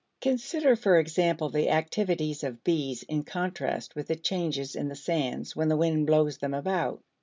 [0.19, 5.55] Consider for example the activities of bees in contrast with the changes in the sands
[5.55, 7.03] when the wind blows them about.